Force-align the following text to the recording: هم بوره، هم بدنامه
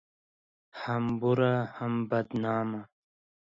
هم 0.81 1.03
بوره، 1.19 1.53
هم 1.77 1.93
بدنامه 2.09 2.81